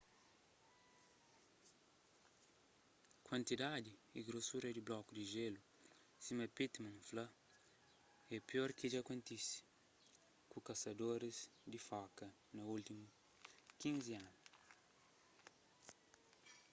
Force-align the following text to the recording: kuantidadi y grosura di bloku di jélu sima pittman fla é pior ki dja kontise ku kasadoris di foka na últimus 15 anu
kuantidadi 3.25 3.91
y 4.17 4.19
grosura 4.27 4.69
di 4.71 4.81
bloku 4.87 5.11
di 5.15 5.25
jélu 5.33 5.61
sima 6.23 6.45
pittman 6.57 6.95
fla 7.09 7.25
é 8.35 8.37
pior 8.47 8.69
ki 8.77 8.85
dja 8.89 9.01
kontise 9.09 9.59
ku 10.51 10.57
kasadoris 10.67 11.37
di 11.71 11.79
foka 11.89 12.27
na 12.55 12.61
últimus 12.75 13.13
15 13.81 14.17
anu 14.19 14.33